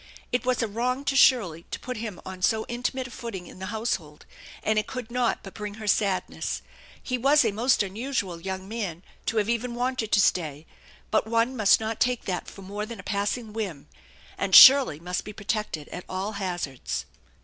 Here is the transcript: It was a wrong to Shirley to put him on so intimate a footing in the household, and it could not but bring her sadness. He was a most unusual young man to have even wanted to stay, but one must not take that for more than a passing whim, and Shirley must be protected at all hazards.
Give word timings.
It 0.31 0.47
was 0.47 0.63
a 0.63 0.67
wrong 0.67 1.05
to 1.05 1.15
Shirley 1.15 1.67
to 1.69 1.79
put 1.79 1.97
him 1.97 2.19
on 2.25 2.41
so 2.41 2.65
intimate 2.67 3.05
a 3.05 3.11
footing 3.11 3.45
in 3.45 3.59
the 3.59 3.67
household, 3.67 4.25
and 4.63 4.79
it 4.79 4.87
could 4.87 5.11
not 5.11 5.43
but 5.43 5.53
bring 5.53 5.75
her 5.75 5.85
sadness. 5.85 6.63
He 7.03 7.19
was 7.19 7.45
a 7.45 7.51
most 7.51 7.83
unusual 7.83 8.41
young 8.41 8.67
man 8.67 9.03
to 9.27 9.37
have 9.37 9.47
even 9.47 9.75
wanted 9.75 10.11
to 10.13 10.19
stay, 10.19 10.65
but 11.11 11.27
one 11.27 11.55
must 11.55 11.79
not 11.79 11.99
take 11.99 12.25
that 12.25 12.47
for 12.47 12.63
more 12.63 12.87
than 12.87 12.99
a 12.99 13.03
passing 13.03 13.53
whim, 13.53 13.87
and 14.39 14.55
Shirley 14.55 14.99
must 14.99 15.23
be 15.23 15.33
protected 15.33 15.87
at 15.89 16.05
all 16.09 16.31
hazards. 16.31 17.05